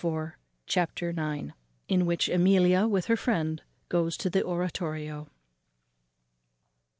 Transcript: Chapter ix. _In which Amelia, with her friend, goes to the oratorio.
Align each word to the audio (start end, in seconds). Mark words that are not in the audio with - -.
Chapter 0.65 1.09
ix. 1.11 1.17
_In 1.87 2.05
which 2.07 2.27
Amelia, 2.27 2.87
with 2.87 3.05
her 3.05 3.15
friend, 3.15 3.61
goes 3.87 4.17
to 4.17 4.31
the 4.31 4.43
oratorio. 4.43 5.29